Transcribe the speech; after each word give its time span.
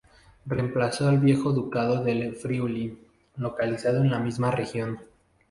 Reemplazó 0.47 1.07
al 1.09 1.19
viejo 1.19 1.51
Ducado 1.51 2.03
del 2.03 2.35
Friuli, 2.35 2.97
localizado 3.35 3.99
en 4.01 4.09
la 4.09 4.17
misma 4.17 4.49
región. 4.49 4.97